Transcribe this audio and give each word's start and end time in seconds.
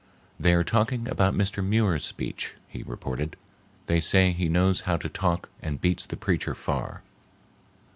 "They 0.39 0.55
are 0.55 0.63
talking 0.63 1.07
about 1.07 1.35
Mr. 1.35 1.63
Muir's 1.63 2.03
speech," 2.03 2.55
he 2.67 2.81
reported. 2.81 3.35
"They 3.85 3.99
say 3.99 4.31
he 4.31 4.49
knows 4.49 4.81
how 4.81 4.97
to 4.97 5.09
talk 5.09 5.49
and 5.61 5.79
beats 5.79 6.07
the 6.07 6.17
preacher 6.17 6.55
far." 6.55 7.03